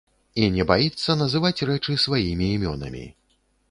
І 0.43 0.47
не 0.55 0.65
баіцца 0.71 1.17
называць 1.21 1.63
рэчы 1.73 2.01
сваімі 2.09 2.53
імёнамі. 2.59 3.09